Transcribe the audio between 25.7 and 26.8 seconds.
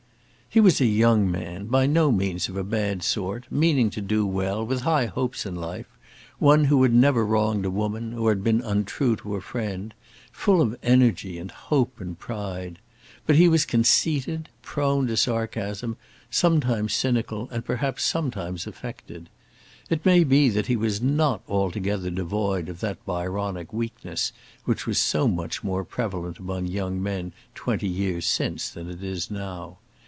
prevalent among